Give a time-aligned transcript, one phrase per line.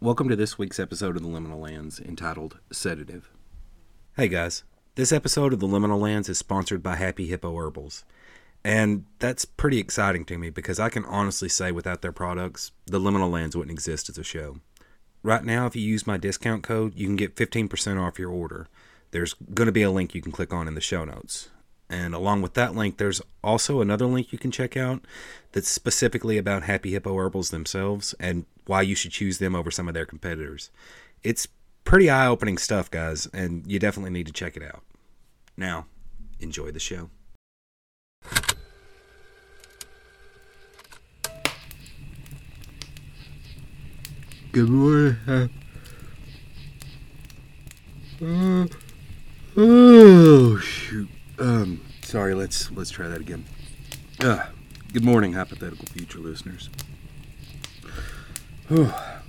[0.00, 3.30] Welcome to this week's episode of the Liminal Lands entitled Sedative.
[4.16, 4.64] Hey guys,
[4.96, 8.04] this episode of the Liminal Lands is sponsored by Happy Hippo Herbals.
[8.62, 13.00] And that's pretty exciting to me because I can honestly say without their products, the
[13.00, 14.56] Liminal Lands wouldn't exist as a show.
[15.22, 18.66] Right now, if you use my discount code, you can get 15% off your order.
[19.12, 21.48] There's going to be a link you can click on in the show notes.
[21.88, 25.04] And along with that link, there's also another link you can check out
[25.52, 29.88] that's specifically about Happy Hippo Herbals themselves and why you should choose them over some
[29.88, 30.70] of their competitors.
[31.22, 31.48] It's
[31.84, 34.82] pretty eye opening stuff, guys, and you definitely need to check it out.
[35.56, 35.86] Now,
[36.40, 37.10] enjoy the show.
[44.52, 45.16] Good morning.
[45.26, 45.48] Uh,
[49.56, 51.08] oh shoot.
[51.40, 52.34] Um, sorry.
[52.34, 53.44] Let's let's try that again.
[54.20, 54.46] Uh,
[54.92, 56.70] good morning, hypothetical future listeners.
[58.70, 59.20] Oh,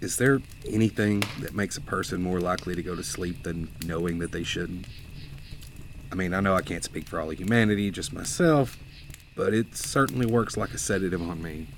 [0.00, 4.18] is there anything that makes a person more likely to go to sleep than knowing
[4.18, 4.86] that they shouldn't?
[6.10, 8.78] I mean, I know I can't speak for all of humanity, just myself,
[9.36, 11.68] but it certainly works like a sedative on me.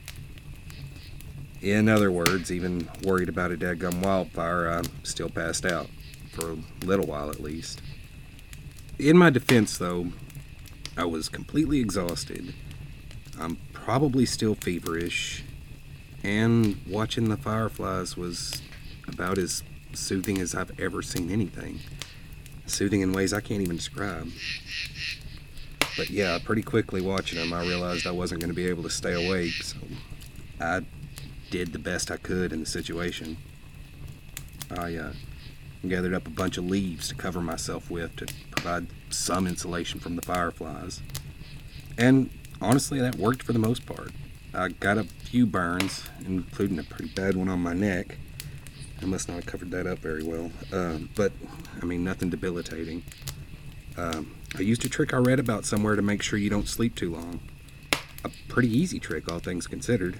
[1.61, 5.89] In other words, even worried about a dead dadgum wildfire, I'm still passed out.
[6.33, 7.81] For a little while at least.
[8.99, 10.09] In my defense, though,
[10.97, 12.55] I was completely exhausted.
[13.39, 15.45] I'm probably still feverish.
[16.25, 18.63] And watching the fireflies was
[19.07, 21.81] about as soothing as I've ever seen anything.
[22.67, 24.31] Soothing in ways I can't even describe.
[25.99, 28.91] But yeah, pretty quickly watching them, I realized I wasn't going to be able to
[28.91, 29.77] stay awake, so
[30.59, 30.81] I
[31.51, 33.37] did the best I could in the situation.
[34.71, 35.13] I uh,
[35.87, 40.17] gathered up a bunch of leaves to cover myself with to provide some insulation from
[40.17, 41.03] the fireflies.
[41.99, 42.31] And
[42.63, 44.11] honestly, that worked for the most part.
[44.55, 48.19] I got a few burns, including a pretty bad one on my neck.
[49.03, 50.51] I must not have covered that up very well.
[50.73, 51.33] Um, but,
[51.83, 53.03] I mean, nothing debilitating.
[53.97, 56.95] Um, I used a trick I read about somewhere to make sure you don't sleep
[56.95, 57.41] too long.
[58.25, 60.19] A pretty easy trick, all things considered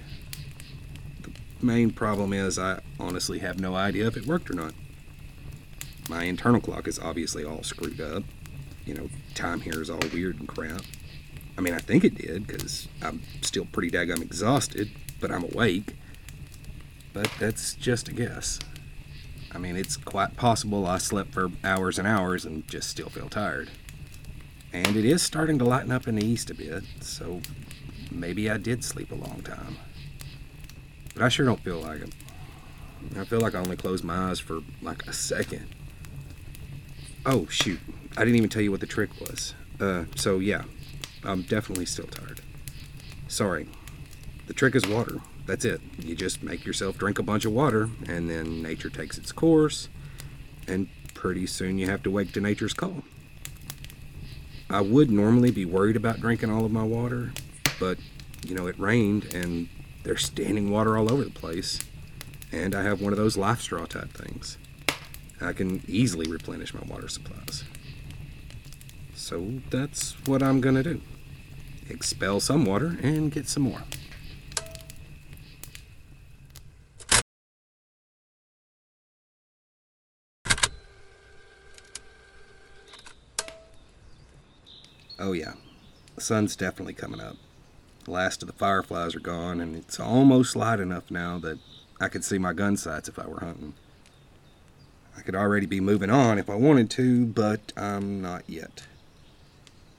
[1.21, 1.31] The
[1.65, 4.73] main problem is I honestly have no idea if it worked or not.
[6.09, 8.23] My internal clock is obviously all screwed up.
[8.85, 10.81] You know, time here is all weird and crap.
[11.57, 15.95] I mean, I think it did because I'm still pretty daggum exhausted, but I'm awake.
[17.13, 18.59] But that's just a guess.
[19.53, 23.29] I mean, it's quite possible I slept for hours and hours and just still feel
[23.29, 23.69] tired.
[24.73, 27.39] And it is starting to lighten up in the east a bit, so
[28.11, 29.77] maybe I did sleep a long time.
[31.13, 32.13] But I sure don't feel like it.
[33.17, 35.67] I feel like I only closed my eyes for like a second.
[37.25, 37.79] Oh, shoot.
[38.17, 39.55] I didn't even tell you what the trick was.
[39.79, 40.63] Uh, so yeah,
[41.25, 42.41] I'm definitely still tired.
[43.27, 43.67] Sorry.
[44.47, 45.19] The trick is water.
[45.45, 45.81] That's it.
[45.99, 49.89] You just make yourself drink a bunch of water, and then nature takes its course,
[50.67, 53.03] and pretty soon you have to wake to nature's call.
[54.69, 57.31] I would normally be worried about drinking all of my water,
[57.79, 57.99] but,
[58.45, 59.69] you know, it rained, and
[60.03, 61.79] there's standing water all over the place.
[62.51, 64.57] And I have one of those life straw type things.
[65.41, 67.63] I can easily replenish my water supplies.
[69.13, 71.01] So that's what I'm gonna do.
[71.89, 73.83] Expel some water and get some more.
[85.17, 85.53] Oh yeah,
[86.15, 87.37] the sun's definitely coming up.
[88.03, 91.57] The last of the fireflies are gone, and it's almost light enough now that
[91.99, 93.73] I could see my gun sights if I were hunting.
[95.17, 98.83] I could already be moving on if I wanted to, but I'm not yet.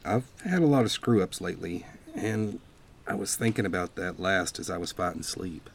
[0.07, 1.85] I've had a lot of screw ups lately,
[2.15, 2.61] and
[3.09, 5.69] I was thinking about that last as I was fighting sleep.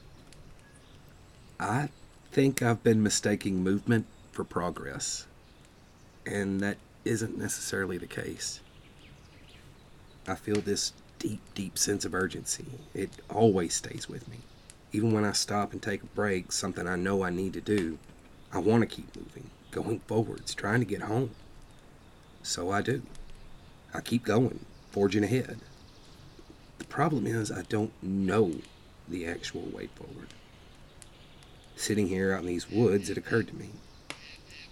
[1.59, 1.89] I
[2.31, 5.27] think I've been mistaking movement for progress,
[6.25, 8.61] and that isn't necessarily the case.
[10.25, 12.65] I feel this deep, deep sense of urgency.
[12.93, 14.37] It always stays with me.
[14.93, 17.97] Even when I stop and take a break, something I know I need to do,
[18.53, 21.31] I want to keep moving, going forwards, trying to get home.
[22.43, 23.01] So I do.
[23.93, 25.59] I keep going, forging ahead.
[26.77, 28.55] The problem is, I don't know
[29.07, 30.29] the actual way forward.
[31.75, 33.69] Sitting here out in these woods, it occurred to me.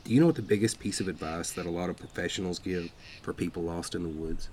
[0.04, 2.92] Do you know what the biggest piece of advice that a lot of professionals give
[3.21, 4.50] for people lost in the woods?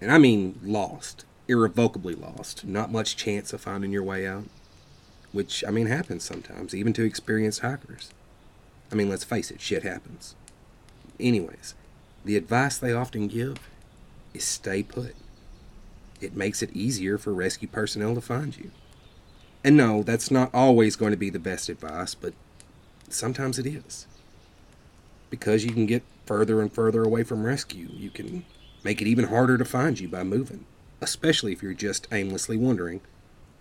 [0.00, 4.44] And I mean lost, irrevocably lost, not much chance of finding your way out.
[5.32, 8.10] Which, I mean, happens sometimes, even to experienced hikers.
[8.90, 10.34] I mean, let's face it, shit happens.
[11.20, 11.74] Anyways,
[12.28, 13.56] the advice they often give
[14.34, 15.16] is stay put.
[16.20, 18.70] It makes it easier for rescue personnel to find you.
[19.64, 22.34] And no, that's not always going to be the best advice, but
[23.08, 24.06] sometimes it is.
[25.30, 28.44] Because you can get further and further away from rescue, you can
[28.84, 30.66] make it even harder to find you by moving,
[31.00, 33.00] especially if you're just aimlessly wandering,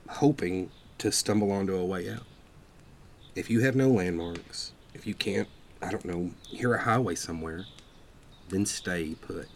[0.10, 2.26] hoping to stumble onto a way out.
[3.34, 5.48] If you have no landmarks, if you can't,
[5.82, 7.66] I don't know, hear a highway somewhere,
[8.50, 9.48] then stay put.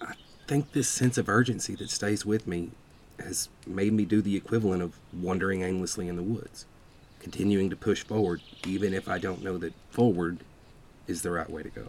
[0.00, 0.14] I
[0.46, 2.70] think this sense of urgency that stays with me
[3.18, 6.66] has made me do the equivalent of wandering aimlessly in the woods,
[7.20, 10.38] continuing to push forward even if I don't know that forward
[11.06, 11.88] is the right way to go.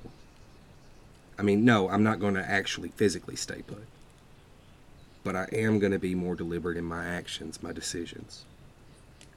[1.38, 3.86] I mean, no, I'm not going to actually physically stay put.
[5.24, 8.46] But I am going to be more deliberate in my actions, my decisions.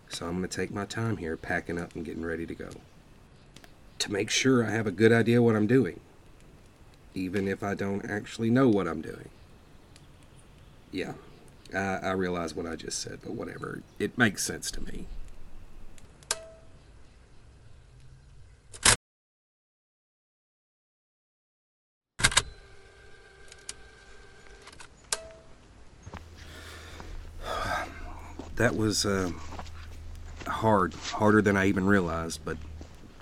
[0.08, 2.70] So I'm going to take my time here packing up and getting ready to go.
[4.00, 6.00] To make sure I have a good idea what I'm doing,
[7.16, 9.30] even if I don't actually know what I'm doing.
[10.92, 11.14] Yeah,
[11.74, 13.80] I, I realize what I just said, but whatever.
[13.98, 15.06] It makes sense to me.
[28.56, 29.32] that was uh,
[30.46, 32.58] hard, harder than I even realized, but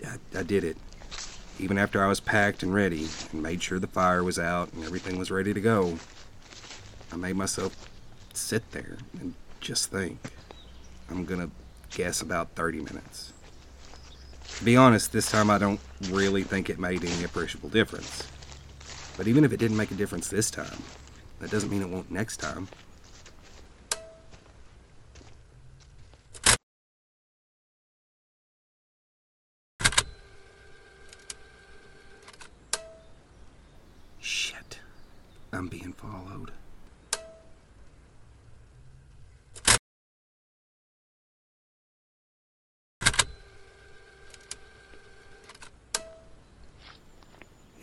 [0.05, 0.77] I, I, did it.
[1.59, 4.85] Even after I was packed and ready and made sure the fire was out and
[4.85, 5.99] everything was ready to go,
[7.13, 7.77] I made myself
[8.33, 10.19] sit there and just think.
[11.11, 11.51] I'm gonna
[11.91, 13.33] guess about 30 minutes.
[14.59, 15.81] To be honest, this time I don't
[16.11, 18.27] really think it made any appreciable difference.
[19.17, 20.83] But even if it didn't make a difference this time,
[21.41, 22.69] that doesn't mean it won't next time.
[35.55, 36.51] I'm being followed.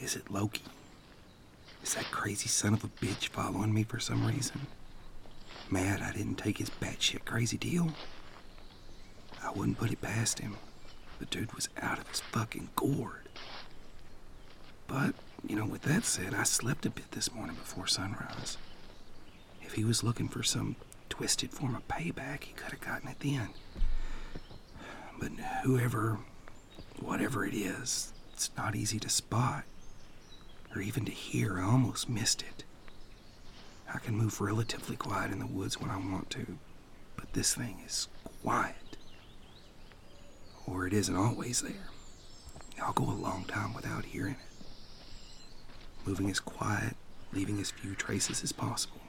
[0.01, 0.63] Is it Loki?
[1.83, 4.67] Is that crazy son of a bitch following me for some reason?
[5.69, 7.93] Mad I didn't take his batshit crazy deal?
[9.41, 10.57] I wouldn't put it past him.
[11.19, 13.29] The dude was out of his fucking gourd.
[14.87, 15.15] But,
[15.47, 18.57] you know, with that said, I slept a bit this morning before sunrise.
[19.61, 20.75] If he was looking for some
[21.09, 23.49] twisted form of payback, he could have gotten it then.
[25.19, 25.31] But
[25.63, 26.19] whoever,
[26.99, 29.63] whatever it is, it's not easy to spot
[30.75, 31.59] or even to hear.
[31.59, 32.63] I almost missed it.
[33.93, 36.57] I can move relatively quiet in the woods when I want to,
[37.17, 38.07] but this thing is
[38.41, 38.75] quiet.
[40.65, 41.89] Or it isn't always there.
[42.81, 44.50] I'll go a long time without hearing it.
[46.05, 46.95] Moving as quiet,
[47.31, 49.01] leaving as few traces as possible.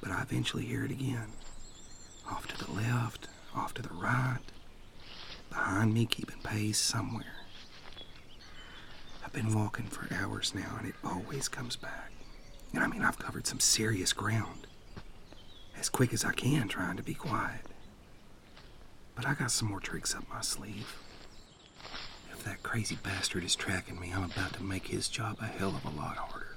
[0.00, 1.32] But I eventually hear it again.
[2.30, 4.38] Off to the left, off to the right,
[5.48, 7.24] behind me, keeping pace somewhere.
[9.24, 12.12] I've been walking for hours now, and it always comes back.
[12.72, 14.66] And I mean, I've covered some serious ground.
[15.78, 17.66] As quick as I can, trying to be quiet.
[19.14, 20.96] But I got some more tricks up my sleeve.
[22.42, 25.76] If that crazy bastard is tracking me, I'm about to make his job a hell
[25.76, 26.56] of a lot harder.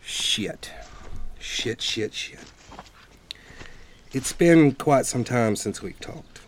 [0.00, 0.72] Shit.
[1.38, 2.40] Shit, shit, shit.
[4.10, 6.40] It's been quite some time since we've talked.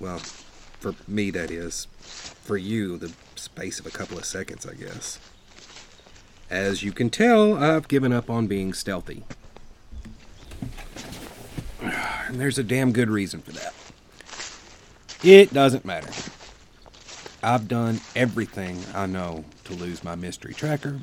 [0.00, 1.86] Well, for me, that is.
[2.00, 5.20] For you, the space of a couple of seconds, I guess.
[6.54, 9.24] As you can tell, I've given up on being stealthy.
[11.82, 13.74] And there's a damn good reason for that.
[15.24, 16.12] It doesn't matter.
[17.42, 21.00] I've done everything I know to lose my mystery tracker,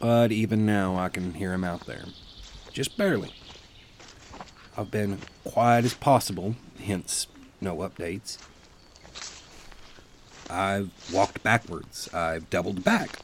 [0.00, 2.06] but even now I can hear him out there.
[2.72, 3.32] Just barely.
[4.76, 7.28] I've been quiet as possible, hence
[7.60, 8.36] no updates.
[10.50, 12.12] I've walked backwards.
[12.12, 13.20] I've doubled back.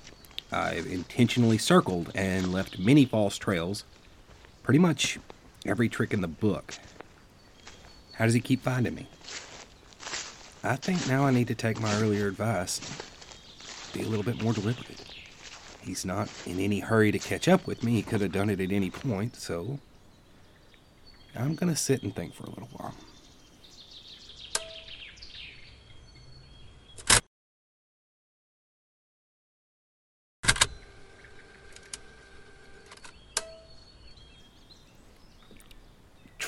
[0.54, 3.84] I've intentionally circled and left many false trails.
[4.62, 5.18] Pretty much
[5.66, 6.74] every trick in the book.
[8.14, 9.08] How does he keep finding me?
[10.62, 12.80] I think now I need to take my earlier advice.
[13.92, 15.02] Be a little bit more deliberate.
[15.82, 17.92] He's not in any hurry to catch up with me.
[17.92, 19.78] He could have done it at any point, so
[21.36, 22.94] I'm going to sit and think for a little while.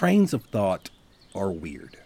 [0.07, 0.91] Trains of thought
[1.35, 1.97] are weird.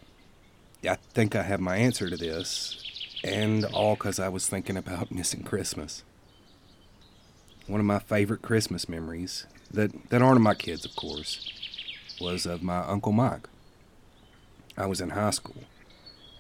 [0.88, 2.83] I think I have my answer to this,
[3.23, 6.02] And all because I was thinking about missing Christmas.
[7.66, 11.47] One of my favorite Christmas memories, that, that aren't of my kids, of course,
[12.19, 13.50] was of my Uncle Mike.
[14.78, 15.64] I was in high school,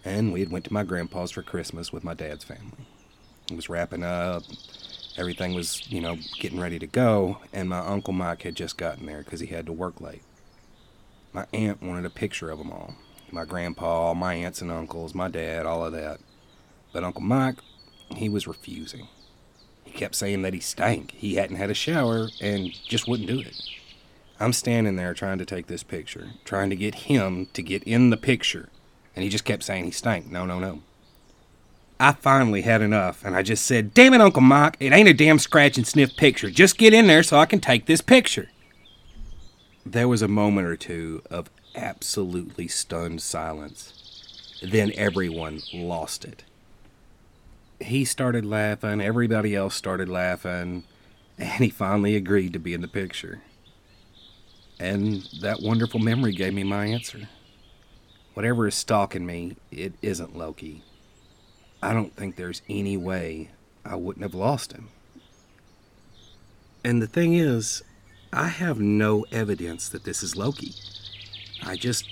[0.02, 2.86] and we had went to my grandpa's for Christmas with my dad's family.
[3.50, 4.44] It was wrapping up,
[5.18, 9.04] everything was, you know, getting ready to go, and my Uncle Mike had just gotten
[9.04, 10.22] there because he had to work late.
[11.32, 12.94] My aunt wanted a picture of them all
[13.32, 16.20] my grandpa, my aunts and uncles, my dad, all of that.
[16.92, 17.58] But Uncle Mike,
[18.16, 19.08] he was refusing.
[19.84, 21.12] He kept saying that he stank.
[21.12, 23.56] He hadn't had a shower and just wouldn't do it.
[24.38, 28.10] I'm standing there trying to take this picture, trying to get him to get in
[28.10, 28.70] the picture,
[29.14, 30.30] and he just kept saying he stank.
[30.30, 30.82] No, no, no.
[31.98, 35.12] I finally had enough, and I just said, Damn it, Uncle Mike, it ain't a
[35.12, 36.50] damn scratch and sniff picture.
[36.50, 38.48] Just get in there so I can take this picture.
[39.92, 44.62] There was a moment or two of absolutely stunned silence.
[44.62, 46.44] Then everyone lost it.
[47.80, 50.84] He started laughing, everybody else started laughing,
[51.36, 53.42] and he finally agreed to be in the picture.
[54.78, 57.28] And that wonderful memory gave me my answer.
[58.34, 60.84] Whatever is stalking me, it isn't Loki.
[61.82, 63.50] I don't think there's any way
[63.84, 64.90] I wouldn't have lost him.
[66.84, 67.82] And the thing is,
[68.32, 70.72] I have no evidence that this is Loki.
[71.62, 72.06] I just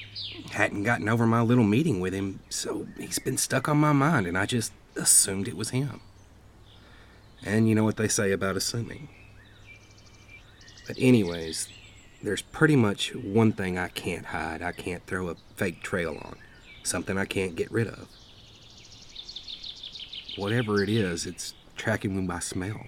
[0.51, 4.27] hadn't gotten over my little meeting with him, so he's been stuck on my mind,
[4.27, 6.01] and I just assumed it was him.
[7.45, 9.09] And you know what they say about assuming.
[10.89, 11.69] But, anyways,
[12.21, 16.37] there's pretty much one thing I can't hide, I can't throw a fake trail on,
[16.83, 18.09] something I can't get rid of.
[20.37, 22.81] Whatever it is, it's tracking me by smell.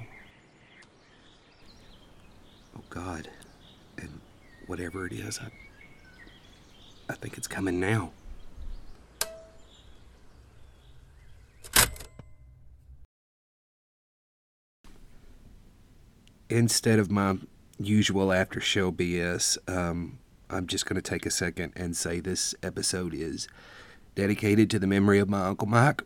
[2.76, 3.28] Oh, God.
[3.98, 4.20] And
[4.66, 5.50] whatever it is, I.
[7.10, 8.12] I think it's coming now.
[16.48, 17.38] Instead of my
[17.80, 22.54] usual after show BS, um, I'm just going to take a second and say this
[22.62, 23.48] episode is
[24.14, 26.04] dedicated to the memory of my Uncle Mike,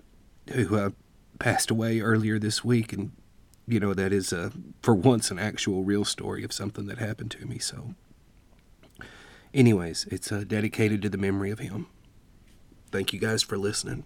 [0.52, 0.90] who uh,
[1.38, 2.94] passed away earlier this week.
[2.94, 3.12] And,
[3.66, 4.50] you know, that is, uh,
[4.83, 7.59] for once, an actual real story of something that happened to me.
[7.59, 7.94] So
[9.54, 11.87] Anyways, it's uh, dedicated to the memory of him.
[12.90, 14.02] Thank you guys for listening.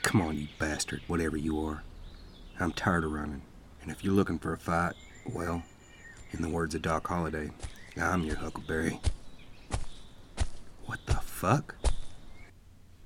[0.00, 1.82] Come on, you bastard, whatever you are.
[2.58, 3.42] I'm tired of running.
[3.82, 4.94] And if you're looking for a fight,
[5.26, 5.62] well,
[6.30, 7.50] in the words of Doc Holliday,
[8.00, 8.98] I'm your Huckleberry.
[10.86, 11.74] What the fuck?